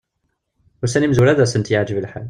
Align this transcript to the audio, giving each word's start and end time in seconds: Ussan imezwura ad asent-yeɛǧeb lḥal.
Ussan 0.83 1.05
imezwura 1.05 1.31
ad 1.33 1.43
asent-yeɛǧeb 1.45 1.97
lḥal. 2.05 2.19